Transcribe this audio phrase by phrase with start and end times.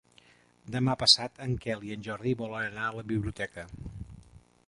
[0.75, 3.67] Demà passat en Quel i en Jordi volen anar a la biblioteca.